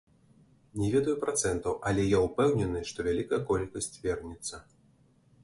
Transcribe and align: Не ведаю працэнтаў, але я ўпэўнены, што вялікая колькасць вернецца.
Не 0.83 0.87
ведаю 0.95 1.13
працэнтаў, 1.25 1.73
але 1.89 2.07
я 2.17 2.23
ўпэўнены, 2.23 2.79
што 2.93 3.07
вялікая 3.09 3.41
колькасць 3.53 3.93
вернецца. 4.09 4.55